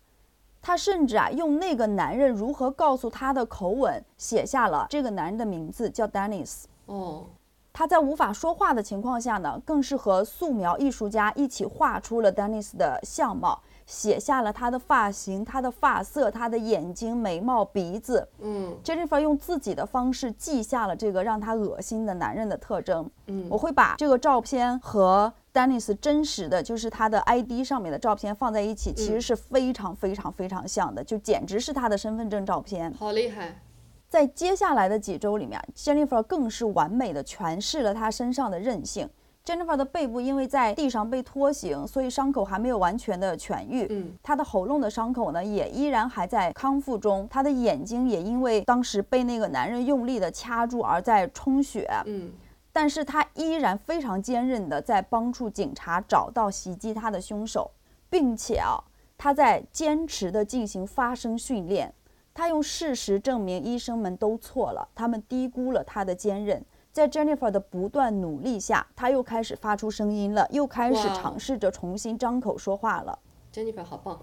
[0.66, 6.64] 他甚至啊，用那个男人如何告诉他的口吻写下了这个男人的名字，叫 Dennis。
[6.86, 7.26] 哦，
[7.74, 18.28] 他在无法说话的情况下呢，更是和素描艺术家一起画出了 Dennis 的相貌，写下了他的发型、他的发色、他的眼睛、眉毛、鼻子。
[18.40, 23.10] 嗯，Jennifer 用自己的方式记下了这个让他恶心的男人的特征。
[23.28, 25.32] 嗯，我会把这个照片和。
[25.54, 32.92] Dennis 真实的就是他的 ID 上面的照片放在一起，其实是非常非常非常像的，就简直是他的身份证照片。
[32.96, 33.62] 好厉害！
[34.10, 39.08] 在接下来的几周里面，Jennifer 更是完美的诠释了他身上的韧性。
[39.46, 43.86] Jennifer 的背部因为在地上被拖行，所以伤口还没有完全的痊愈。
[43.90, 47.28] 嗯，他的喉咙的伤口呢，也依然还在康复中。
[47.30, 51.90] 她的眼睛也因为当时被那个男人用力的掐住而在充血。
[52.06, 52.32] 嗯。
[52.72, 57.70] 但是她依然非常坚韧的在帮助警察找到袭击她的凶手，
[58.10, 58.80] 并且啊，
[59.18, 61.94] 她在坚持的进行发声训练。
[62.34, 66.64] 她用事实证明医生们都错了，他们低估了她的坚韧。
[66.94, 73.18] 在 Jennifer 的不断努力下，他又开始发出声音了，又开始尝试着重新张口说话了。
[73.52, 74.22] Jennifer 好棒。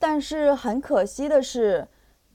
[0.00, 1.86] 但是很可惜的是，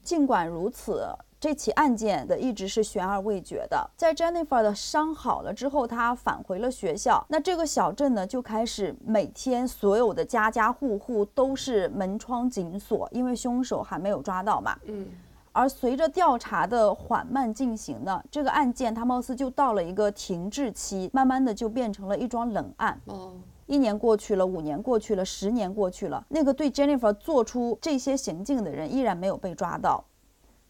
[0.02, 1.06] 尽管如此。
[1.40, 3.90] 这起案件的一直是悬而未决的。
[3.98, 7.22] 在 Jennifer 的伤好了之后，她返回了学校。
[7.28, 14.74] 那这个小镇呢，就开始每天所有的家家户户都是门窗紧锁，因为凶手还没有抓到嘛。
[14.86, 15.06] 嗯。
[15.54, 23.00] 而随着调查的缓慢进行呢，这个案件它貌似就到了一个停滞期，慢慢的就变成了一桩冷案。
[23.06, 23.32] 哦。
[23.66, 30.04] 一年过去了，五年过去了，十年过去了，那个对 Jennifer 做出这些行径的人依然没有被抓到。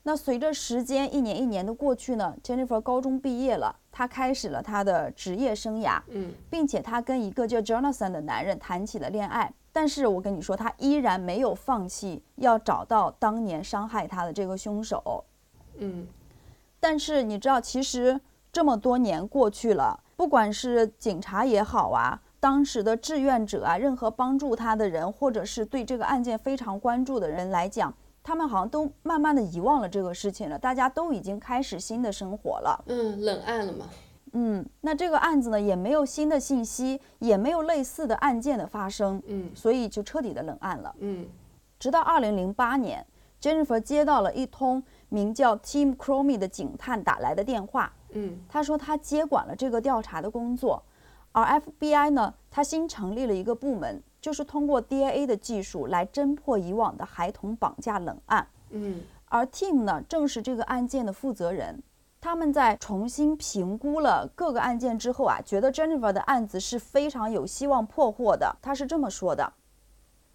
[0.07, 9.51] 那随着时间一年一年的过去呢，Jennifer 高中毕业了，她开始了她的职业生涯，嗯，并且她跟一个叫 Jonathan 的男人谈起了恋爱。
[9.73, 15.25] 但是我跟你说，她依然没有放弃要找到当年伤害她的这个凶手，
[15.79, 16.07] 嗯。
[16.79, 18.21] 但是你知道，其实
[18.53, 27.95] 这么多年过去了，不管是警察也好啊，当时的志愿者啊，任何帮助他的人，或者是对这个案件非常关注的人来讲。
[28.25, 32.85] 他们好像都慢慢的遗忘了这个事情了，大家都已经开始新的生活了。
[32.87, 33.87] 嗯，冷案了嘛。
[34.33, 39.23] 嗯，那这个案子呢，也没有新的信息，也没有类似的案件的发生。
[39.27, 40.95] 嗯，所以就彻底的冷案了。
[41.01, 41.27] 嗯，
[41.79, 43.07] 直到二零零八年
[43.41, 47.93] ，Jennifer 接到了一通名叫 Tim Cromie 的警探打来的电话。
[48.13, 50.83] 嗯，他说他接管了这个调查的工作，
[51.33, 54.03] 而 FBI 呢，他新成立了一个部门。
[54.25, 61.83] 就是通过 DNA 的技术来侦破以往的孩童绑架冷案，嗯，而 Tim 呢正是这个案件的负责人。
[62.23, 68.57] 他们在重新评估了各个案件之后啊，觉得 Jennifer 的案子是非常有希望破获的。
[68.63, 69.53] 他是这么说的：“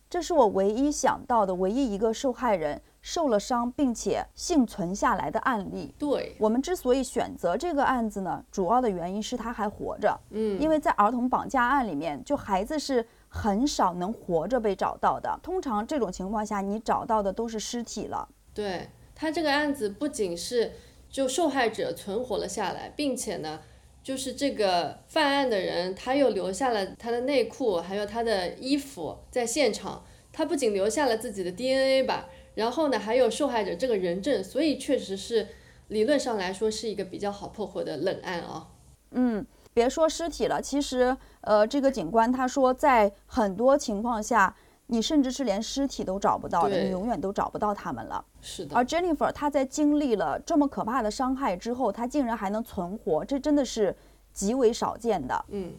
[0.07, 10.15] 这是我唯一想到的唯一一个受害人受了伤并且幸存下来的案例。”对，我们之所以选择这个案子呢，主要的原因是他还活着。
[10.29, 13.03] 嗯，因为在儿童绑架案里面，就孩子是。
[13.29, 18.27] 很少能活着被找到的，通常这种情况下，你找到的都是尸体了。
[18.53, 20.73] 对他这个案子不仅是
[21.09, 23.61] 就受害者存活了下来，并且呢，
[24.03, 30.03] 就是这个犯案的人他又留下了他的内裤，还有他的衣服在现场。
[30.31, 35.47] 他不仅留下了自己的 DNA 吧，然后呢，还有受害者这个人证，所以确实是
[35.87, 38.67] 理论上来说是一个比较好破获的冷案啊。
[39.11, 44.55] 嗯，别说尸体了，其实呃，这个警官他说，在很多情况下。
[44.91, 48.25] 你甚至是连尸体都找不到的，你永远都找不到他们了。
[48.41, 48.75] 是的。
[48.75, 53.95] 而 Jennifer 她在经历了这么可怕的伤害之后，她竟然还能存活，这真的是
[54.33, 55.45] 极为少见的。
[55.49, 55.73] 嗯。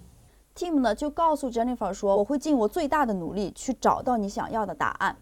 [0.55, 5.16] Tim 呢就告诉 Jennifer 说：“我会尽我最大的努力去找到你想要的答案。”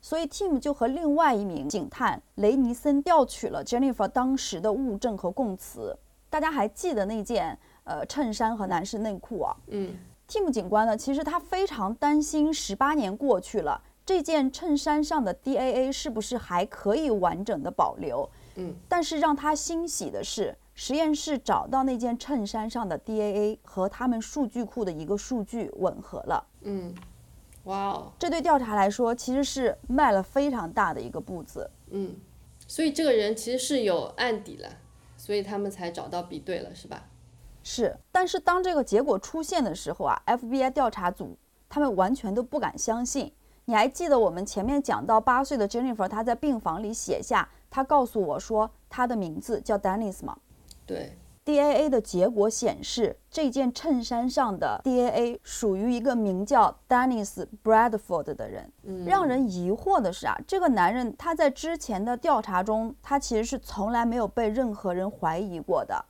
[0.00, 5.94] 所以 Tim 就和另外一名警探雷尼森调取了 Jennifer 当时的物证和供词。
[6.30, 9.56] 大家还记得那件呃衬衫和男士内裤啊？
[9.68, 9.96] 嗯。
[10.28, 18.28] Tim 警官呢，其实他非常担心，十八年过去了，这件衬衫上的 DAA 是不是还可以完整的保留？
[18.56, 26.46] 嗯，但是让他欣喜的是，实验室找到那件衬衫上的 DAA 和他们数据库的一个数据吻合了。
[26.60, 26.94] 嗯，
[27.64, 31.70] 哇哦，这对调查来说其实是迈了非常大的一个步子。
[31.88, 32.14] 嗯，
[32.66, 34.68] 所以这个人其实是有案底了，
[35.16, 37.07] 所以他们才找到比对了，是吧？
[37.70, 41.36] 是，但是当这个结果出现的时候啊，FBI 调查组
[41.68, 43.30] 他们完全都不敢相信。
[43.66, 50.38] 你还记得我们前面讲到八岁的 Jennifer，她在病房里写下，她告诉我说她的名字叫 Dennis 吗？
[50.86, 51.12] 对
[51.44, 58.72] ，DNA 的结果显示这件衬衫上的 DNA 属于一个名叫 Dennis Bradford 的人。
[58.84, 66.02] 嗯，让人疑惑的是啊，这个男人他在之前的调查中，他其实是从来没有被任何人怀疑过的。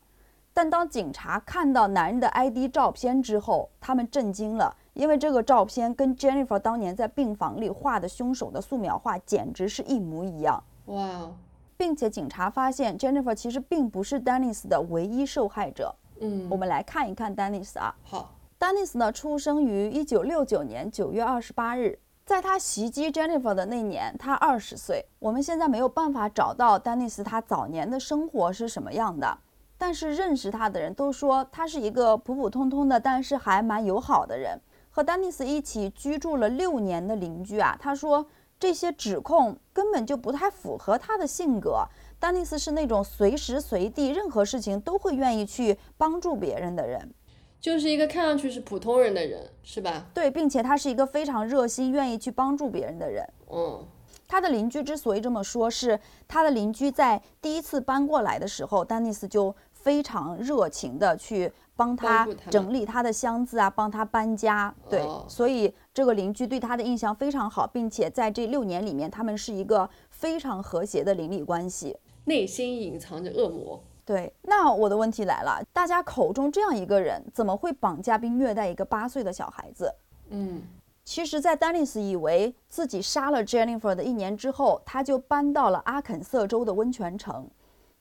[0.59, 10.61] 但当警察看到男人的 ID 照片之后，他们震惊了，因为这个照片跟 Jennifer 当年在病房里画的凶手的素描画简直是一模一样。
[10.87, 11.31] 哇！
[11.77, 15.95] 并且警察发现 Jennifer 其实并不是 Dennis 的唯一受害者。
[16.19, 17.95] 嗯，我们来看一看 Dennis 啊。
[18.03, 25.07] 好，Dennis 呢出生于一九六九年九月二十八日，在他袭击 Jennifer 的那年，他二十岁。
[25.21, 29.39] 我们现在没有办法找到 Dennis 他早年的生活是什么样的。
[29.79, 34.61] 但是认识他的人都说他是一个普普通通的，但是还蛮友好的人。
[34.91, 38.27] 和丹尼斯一起居住了六年的邻居啊，他说
[38.59, 41.87] 这些指控根本就不太符合他的性格。
[42.19, 47.15] 丹尼斯是那种随时随地任何事情都会愿意去帮助别人的人，
[47.61, 50.07] 就是一个看上去是普通人的人，是吧？
[50.13, 53.25] 对，并且他是一个非常热心、愿意去帮助别人的人。
[53.51, 53.87] 嗯。
[54.31, 59.55] 他的邻居之所以这么说，是他的邻居在第一次搬过来的时候，丹尼斯就
[59.89, 64.75] 非常热情的去帮他整理他的箱子啊，帮他搬家。
[64.87, 71.97] 对，所以这个邻居对他的印象非常好，并且在这六年里面，他们是一个非常和谐的邻里关系。
[72.27, 73.83] 内心隐藏着恶魔。
[74.05, 79.91] 对，那我的问题来了，大家口中这样一个人，怎么会绑架并虐待一个八岁的小孩子？
[80.29, 80.61] 嗯。
[81.03, 87.49] 其实，在丹尼斯以为自己杀了 Jennifer 的一年之后，他就搬到了阿肯色州的温泉城。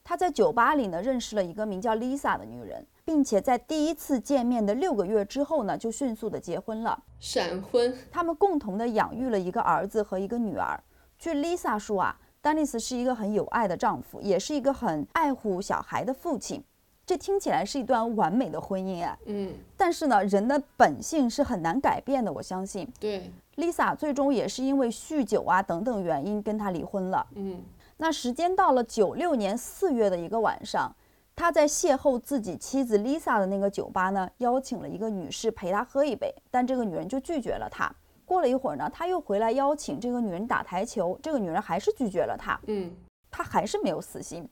[0.08, 6.98] 他在酒吧里呢认识了一个名叫 Lisa 的女人，并且在第一次见面的六个月之后呢，就迅速的结婚了。
[7.20, 7.94] 闪婚。
[8.10, 10.82] 他们共同的养育了一个儿子和一个女儿。
[11.18, 16.64] 据 Lisa 说啊，丹尼斯是一个很有爱的丈夫，也是一个很爱护小孩的父亲。
[17.04, 22.90] 这听起来是一段完美的婚姻啊，嗯，但是呢，人的本性是很难改变的，我相信。
[22.98, 27.26] 对，Lisa 最终也是因为酗酒啊等等原因跟他离婚了。
[27.34, 27.60] 嗯，
[28.00, 30.94] 那时间到了九六年四月的一个晚上，
[31.34, 37.92] 他在邂逅自己妻子 Lisa 的那个酒吧呢，邀请了一个女士陪他喝一杯，但这个女人就拒绝了他。
[38.24, 42.58] 过了一会儿呢，他又回来邀请这个女人打台球，这个女人还是拒绝了他。
[42.66, 42.94] 嗯，
[43.30, 44.48] 他还是没有死心。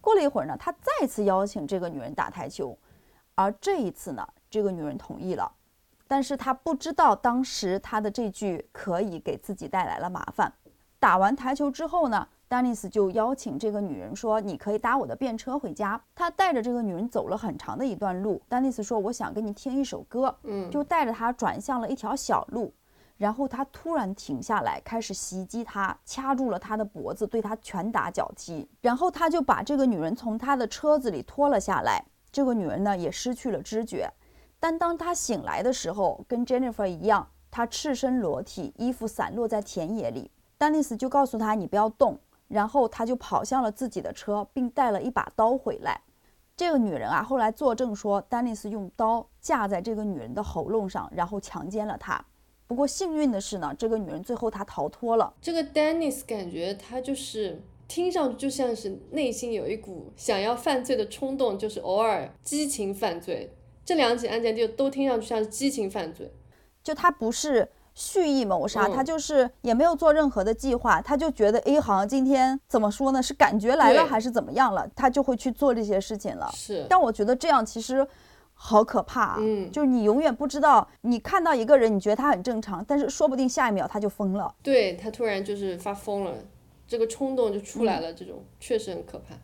[0.00, 2.76] 过了一会儿呢，他再次邀请这个女人打台球，
[3.34, 5.50] 而这一次呢，这个女人同意了，
[6.06, 10.52] 但是他不知道当时他的这句可以给自己带来了麻烦。
[11.00, 18.40] 打完台球之后呢，丹尼斯就邀请这个女人说：“你可以搭我的便车回家。”他带着这个女人走了很长的一段路。
[18.48, 22.72] 丹尼斯说：“我想跟你听一首歌。”嗯，就带着她转向了一条小路。
[23.16, 28.68] 然后他突然停下来，开始袭击她，掐住了她的脖子，对她拳打脚踢。
[28.80, 32.04] 然后他就把这个女人从他的车子里拖了下来。
[32.32, 34.12] 这个女人呢也失去了知觉。
[34.58, 40.30] 但当她醒来的时候，跟 Jennifer 一样，她赤身裸体，衣服散落在田野里。
[40.58, 42.18] 丹尼斯就告诉她：“你不要动。”
[42.48, 46.00] 然后他就跑向了自己的车，并带了一把刀回来。
[46.56, 52.24] 这个女人啊，后来作证说，丹尼斯用刀架在这个女人的喉咙上，然后强奸了她。
[52.66, 55.34] 不过幸运的是呢，这个女人最后她逃脱了。
[55.40, 63.52] 这个 Dennis 感觉他就是听上去就像是内心有一股想要犯罪的冲动，就是偶尔激情犯罪。
[63.84, 66.32] 这两起案件就都听上去像是激情犯罪，
[66.82, 76.50] 就他不是蓄意谋杀，他就是也没有做任何的计划，他就觉得哎，好像今天怎么说呢，是感觉来了还是怎么样了，他就会去做这些事情了。
[76.52, 78.06] 是，但我觉得这样其实
[78.52, 86.32] 好可怕，嗯，就是你永远不知道，你看到一个人，你觉得他很正常，但是说不定下一秒他就疯了，对他突然就是发疯了。
[86.86, 89.34] 这个冲动就出来了，这种确实很可怕。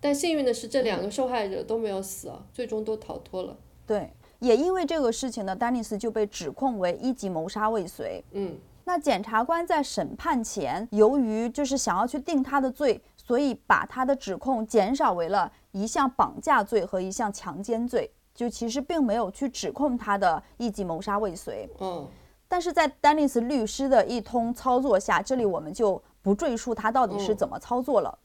[0.00, 3.56] 但幸运的是，这两个受害者都没有死啊，最终都逃脱了。
[3.86, 8.24] 对，也因为这个事情呢，丹尼斯就被指控为一级谋杀未遂。
[8.32, 21.68] 嗯，那检察官在审判前，由于就是想要去定他的罪，所以把他的指控减少为了一项绑架罪和一项强奸罪，就其实并没有去指控他的一级谋杀未遂。
[21.80, 22.06] 嗯，
[22.46, 26.02] 但是在丹尼斯律师的一通操作下，这里我们就。
[26.20, 28.18] 不赘述他到底是怎么操作了。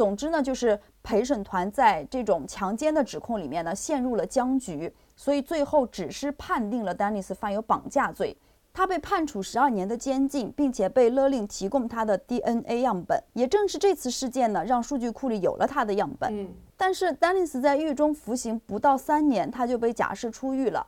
[0.00, 8.34] 总之呢，就是陪审团在这种强奸的指控里面呢陷入了僵局，所以最后只是判定了丹尼斯犯有绑架罪。
[8.72, 13.22] 他被判处十二年的监禁，并且被勒令提供他的 DNA 样本。
[13.34, 16.34] 也正是这次事件呢，让数据库里有了他的样本。
[16.34, 16.48] 嗯。
[16.78, 20.86] 但是丹尼斯在狱中服刑不到三年，他就被假释出狱了。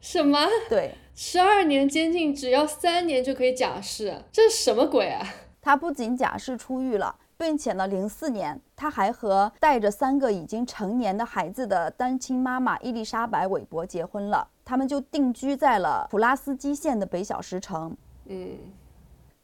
[0.00, 0.38] 什么？
[0.70, 5.22] 对，十二年监禁只要三年就可以假释，这是什么鬼啊？
[5.60, 14.46] 他不仅假释出狱了，并且呢，零四年他还和带着三个已经成年的孩子的单亲妈妈伊丽莎白·韦伯结婚了。
[14.64, 17.94] 他们就定居在了普拉斯基县的北小石城。
[18.24, 18.56] 嗯，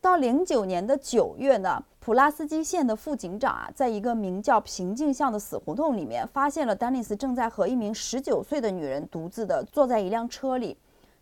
[0.01, 10.79] 到零九年的九月呢，普拉斯基县的副警长啊，在一个名叫平静巷的死胡同里面，发现了丹尼斯正在和一名十九岁的女人独自的坐在一辆车里。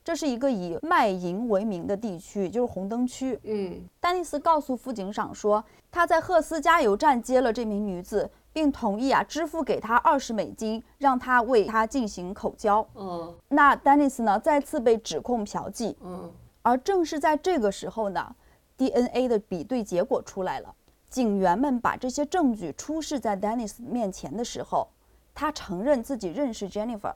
[0.09, 3.39] 这是一个以卖淫为名的地区，就是红灯区。
[3.43, 12.89] 嗯，丹尼斯告诉副警长说，他在赫斯加油站接了这名女子，并同意啊支付给她二十美金，让她为他进行口交。
[12.95, 15.95] 嗯，那丹尼斯呢再次被指控嫖妓。
[16.01, 16.33] 嗯，
[16.63, 18.35] 而正是在这个时候呢
[18.79, 20.75] ，DNA 的比对结果出来了。
[21.11, 24.89] 警员们把这些证据出示在丹尼斯面前的时候，
[25.35, 27.13] 他承认自己认识 Jennifer。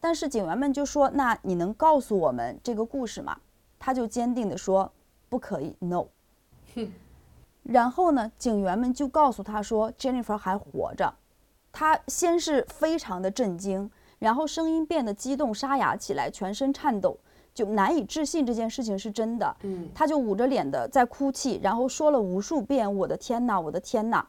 [0.00, 3.38] 但是警员们就说：“那你能告诉我们这个故事吗？”
[3.78, 4.90] 他就坚定地说
[5.28, 6.06] ：“不可以，no。”
[7.62, 11.12] 然后呢，警员们就告诉他说：“Jennifer 还活着。”
[11.70, 17.16] 他先是非常的震惊，然后声音变得激动沙哑起来，全身颤抖，
[17.54, 19.54] 就难以置信这件事情是真的。
[19.62, 24.26] 嗯，他就捂着脸的在哭泣，然后说了无数遍：“我的天哪，我的天哪。”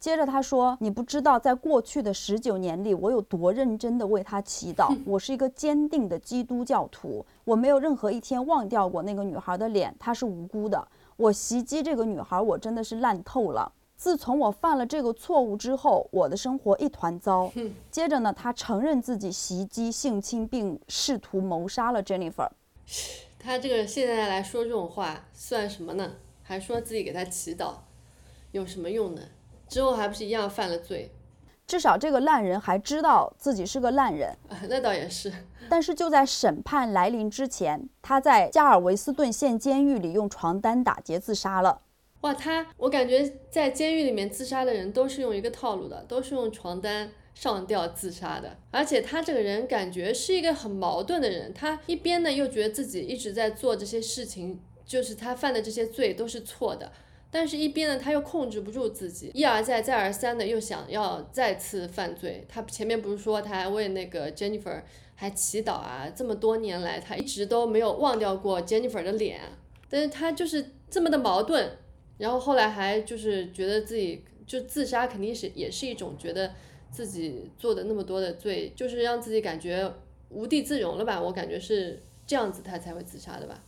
[0.00, 4.96] 接着他说：“你不知道，在过去的十九年里，我有多认真地为他祈祷。
[5.04, 10.88] 我是一个坚定的基督教徒，我没有任何一天忘掉过那个女孩的脸，她是无辜的。
[11.18, 13.70] 我袭击这个女孩，我真的是烂透了。
[13.94, 17.52] 自从我犯了这个错误之后，我的生活一团糟。
[17.92, 22.48] ”接着呢，他承认自己袭击、性侵并试图谋杀了 Jennifer。
[23.38, 26.12] 他这个现在来说这种话算什么呢？
[26.42, 27.74] 还说自己给他祈祷，
[28.52, 29.20] 有什么用呢？
[29.70, 31.12] 之后还不是一样犯了罪，
[31.64, 35.32] 至少这个烂人还知道自己是个烂人啊，那倒也是。
[35.70, 41.82] 但是就在审判来临之前，他在加尔维斯顿县监狱里用床单打结自杀了。
[42.22, 48.58] 哇，他我感觉在监狱里面自杀的人都是用一个套路的，都是用床单上吊自杀的。
[48.72, 56.90] 而且他这个人感觉是一个很矛盾的人，他一边呢又觉得自己一直在做这些事情，就是他犯的这些罪都是错的。
[57.32, 62.44] 但是，一边呢，他又控制不住自己，一而再，再而三的又想要再次犯罪。
[62.48, 64.82] 他前面不是说他还为那个 Jennifer
[65.14, 66.10] 还祈祷啊？
[66.12, 69.40] 这么多年来，他一直都没有忘掉过 Jennifer 的脸。
[69.88, 71.70] 但是他就是这么的矛盾，
[72.18, 76.52] 然后后来还就是觉得自己就自杀，肯定是也是一种觉得
[76.90, 79.88] 自己做的那么多的罪，就是让自己感觉
[80.30, 81.22] 无地自容了吧？
[81.22, 83.62] 我感觉是这样子，他才会自杀的吧？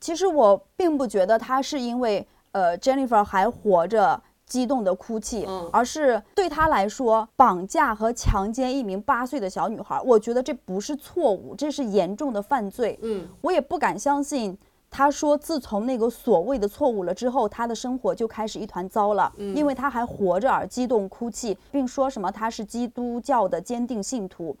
[0.00, 2.26] 其实我并不觉得他是因为。
[2.56, 12.98] 呃，Jennifer 还活着，激动的哭泣，而是对他来说，绑架和强奸一名八岁的小女孩，我觉得这不是错误，这是严重的犯罪。
[13.02, 14.56] 嗯，我也不敢相信，
[14.90, 24.56] 他说自从那个所谓的错误了之后，他的生活就开始一团糟了，因为他还活着而激动哭泣，并说什么他是基督教的坚定信徒。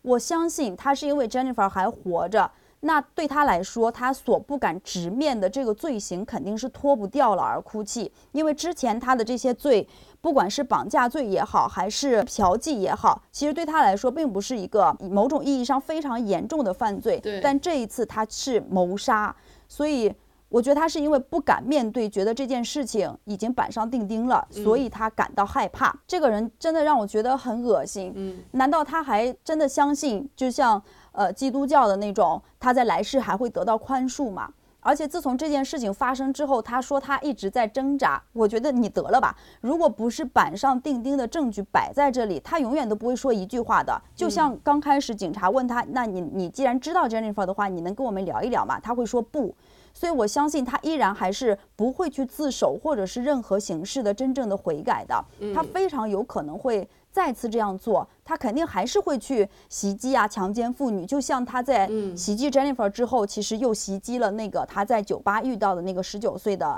[0.00, 2.50] 我相信他是因为 Jennifer 还活着。
[2.86, 9.88] 那对他来说，他所不敢直面的这个罪行肯定是脱不掉了而哭泣，因为之前他的这些罪，
[10.20, 17.18] 不管是绑架罪也好，还是嫖妓也好，其实对他来说并不是一个某种意义上非常严重的犯罪。
[17.20, 17.40] 对。
[17.40, 19.34] 但这一次他是谋杀，
[19.66, 20.14] 所以
[20.50, 25.98] 我觉得他是因为不敢面对，觉得这件事情已经板上钉钉了，所以他感到害怕。
[26.06, 28.12] 这个人真的让我觉得很恶心。
[28.14, 30.80] 嗯，难道他还真的相信，就像
[31.14, 34.52] 呃基督教的那种，他在来世还会得到宽恕吗？
[34.86, 38.22] 而且自从这件事情发生之后，他说他一直在挣扎。
[38.34, 43.98] 我觉得你得了吧，如果不是板上钉钉的证据摆在这里，他永远都不会说一句话的。
[44.14, 48.78] 就像刚开始警察问他，那你你既然知道 Jennifer 的话，你能跟我们聊一聊吗？
[48.78, 49.54] 他会说不。
[49.94, 55.24] 所以我相信他依然还是不会去自首，或者是任何形式的真正的悔改的。
[55.54, 66.76] 他非常有可能会再次这样做，他肯定还是会去袭击啊、强奸妇女，就像他在袭击 Jennifer 之后，其实又袭击了那个他在酒吧遇到的那个十九岁的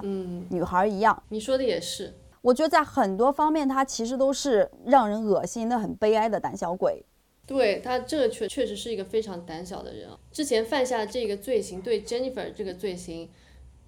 [0.51, 1.23] 女孩一样。
[1.31, 2.13] 你说的也是，
[2.43, 7.03] 我觉得在很多方面，他其实都是让人恶心的、很悲哀的胆小鬼。
[7.47, 10.07] 对他，这个确确实是一个非常胆小的人。
[10.31, 13.31] 之前犯下这个罪行，对 Jennifer 这个罪行，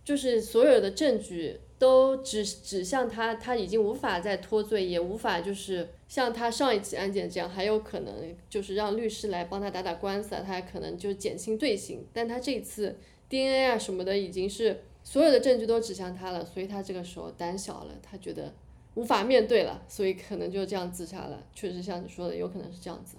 [0.02, 12.04] 就是所有的证据都指指向他，他已经无法再脱罪，也无法就是像他上一起案件这样，还有可能就是让律师来帮他打打官司啊，他还可能就减轻罪行。
[12.12, 12.96] 但他这次
[13.28, 18.52] DNA 啊什么的，已经是所有的证据都指向他了，所以他这个时候胆小了，他觉得
[18.94, 21.44] 无法面对了，所以可能就这样自杀了。
[21.54, 23.16] 确实像你说的，有可能是这样子。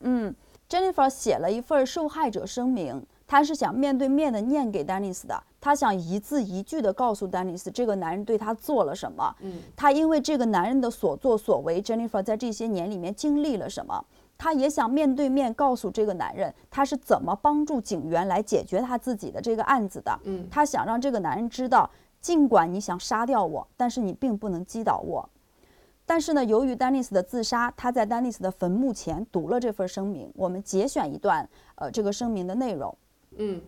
[0.00, 0.34] 嗯
[0.68, 9.34] ，Jennifer 写了一份受害者声明，她是想面对面的念给丹尼斯的，她想一字一句的告诉丹尼斯这个男人对她做了什么。
[9.40, 14.04] 嗯，她因为这个男人的所作所为，Jennifer 在这些年里面经历了什么，
[14.36, 20.18] 她也想面对面告诉这个男人他是怎么帮助警员来解决他自己的这个案子的。
[20.24, 21.88] 嗯，她想让这个男人知道，
[22.20, 25.28] 尽管你想杀掉我，但是你并不能击倒我。
[26.04, 30.28] 但是呢，由于丹尼斯的自杀，他在丹尼斯的坟墓前读了这份声明。
[30.34, 32.94] 我们节选一段，呃，这个声明的内容。
[33.36, 33.62] 嗯，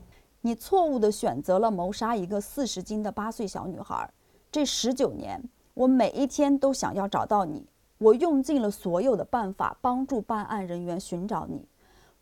[0.47, 4.13] 你错误地选择了谋杀一个四十斤的八岁小女孩。
[4.53, 5.43] 这十九年，
[5.73, 7.67] 我每一天都想要找到你，
[7.97, 11.67] 我用尽了所有的办法帮助办案人员寻找你。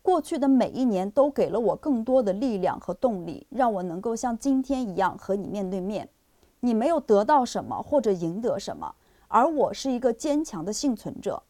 [0.01, 6.07] 过去的每一年都给了我更多的力量和动力，让我能够像今天一样和你面对面。
[6.61, 8.95] 你没有得到什么或者赢得什么。
[9.27, 11.43] 而我是一个坚强的幸存者。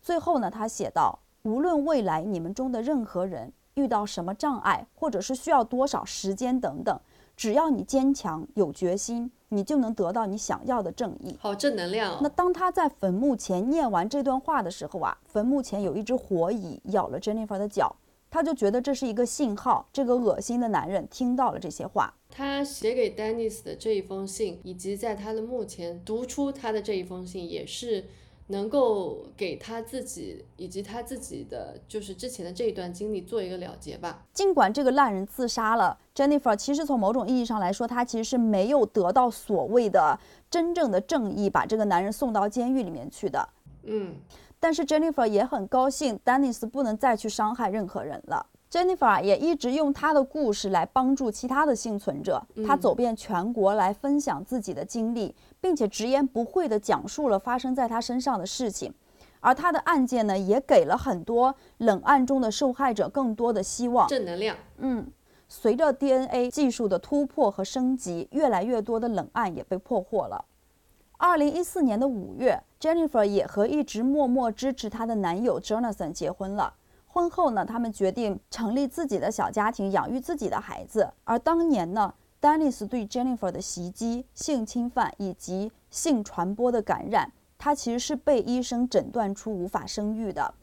[0.00, 7.00] 最后呢，他写道：“无论未来你们中的任何人遇到什么障碍，或者是需要多少时间等等，
[7.36, 12.18] 只要你坚强有决心，你就能得到你想要的正义。”好正能量。
[12.22, 17.96] 那当他在坟墓前念完这段话的时候啊，坟墓前有一只火蚁咬了 Jennifer 的脚。
[18.30, 22.14] 他就觉得这是一个信号，这个恶心的男人听到了这些话。
[22.30, 28.06] 他写给丹尼斯的这一封信，以及在他的墓前读出他的这一封信，也是
[28.48, 34.24] 能够给他自己以及他自己的就是之前的这一段经历做一个了结吧。
[34.32, 40.18] 尽管这个烂人自杀了，Jennifer 其实从某种意义上来说，她其实是没有得到所谓的
[40.50, 43.48] 真正的正义，把这个男人送到监狱里面去的。
[43.84, 44.16] 嗯。
[44.60, 48.46] 但是 Jennifer 也很高兴，丹尼斯不能再去伤害任何人了。
[48.72, 52.42] Jennifer 也一直用她的故事来帮助其他的幸存者。
[52.66, 58.90] 她走遍全国来分享自己的经历，并且直言不讳地讲述了发生在她身上的事情。
[59.40, 64.08] 而她的案件呢，也给了很多冷案中的受害者更多的希望。
[64.08, 64.56] 正能量。
[64.78, 65.06] 嗯，
[65.48, 70.46] 随着 DNA 技术的突破和升级，越来越多的冷案也被破获了。
[71.18, 76.72] 二零一四年的五月，Jennifer 也和一直默默支持她的男友 Jonathan 结婚了。
[77.12, 81.12] 婚后呢，他们决定成立自己的小家庭，养育自己的孩子。
[81.24, 90.54] 而当年呢，Dennis 对 Jennifer 的袭击、性侵犯以及性传播的感染，他其实是被医生诊断出无法生育的。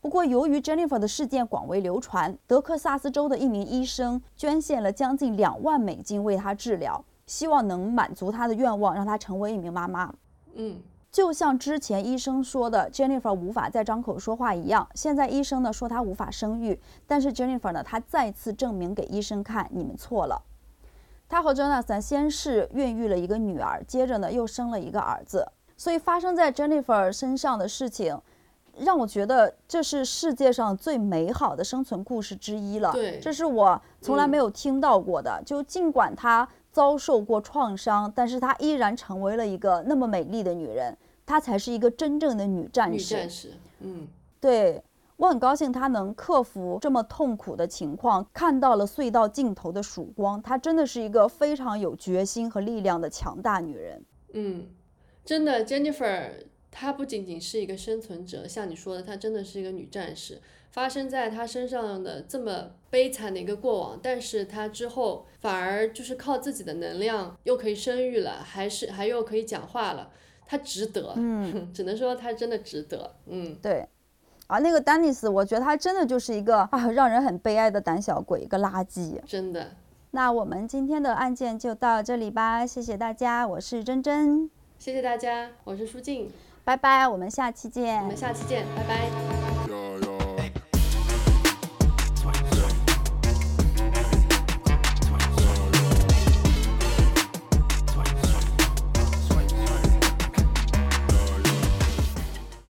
[0.00, 7.04] 不过，由于 Jennifer 的事件广为流传，德克萨斯州的一名医生捐献了将近两万美金为她治疗。
[7.26, 10.12] 希望能满足他的愿望，让他成为一名妈妈。
[10.56, 10.76] 嗯，
[11.14, 20.42] 就像之前医生说的，Jennifer 无法再张口说话一样，现在医生呢说她无法生育，但是 Jennifer 呢，她再次证明给医生看，你们错了。
[21.28, 25.46] 她和 Jonathan 先是孕育了一个女儿，接着呢又生了一个儿子。
[25.76, 28.20] 所以发生在 Jennifer 身上的事情，
[28.76, 32.90] 让我觉得这是世界上最美好的生存故事之一了。
[32.90, 35.40] 对，这是我从来没有听到过的。
[35.46, 36.48] 就尽管她。
[36.74, 43.14] 遭受过创伤，但是她依然成为了一个那么美丽的女人，她才是一个真正的女战士。
[43.14, 44.08] 女战士，嗯，
[44.40, 44.82] 对
[45.16, 50.42] 我很高兴她能克服这么痛苦的情况，看到了隧道尽头的曙光。
[50.42, 54.04] 她真的是一个非常有决心和力量的强大女人。
[54.32, 54.66] 嗯，
[55.24, 56.30] 真的，Jennifer，
[56.70, 60.40] 她不仅仅是一个生存者，像你说的，她真的是一个女战士。
[60.72, 70.10] 发生在她身上的这么悲惨的一个过往，但是她之后反而就是靠自己的能量又可以生育了，还是还又可以讲话了，
[70.46, 73.88] 他值得，嗯， 只能说他真的值得，嗯，对，
[74.46, 79.72] 啊，那个丹尼斯，我觉得他真的就是一个啊，让人很悲哀的胆小鬼，一个垃圾，真的。
[80.10, 86.30] 那我们今天的案件就到这里吧，谢谢大家，我是珍珍，谢谢大家，我是舒静，
[86.62, 89.43] 拜拜，我们下期见，我们下期见，拜拜。